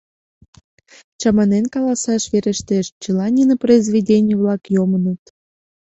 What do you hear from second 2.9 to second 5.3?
чыла нине произведений-влак йомыныт.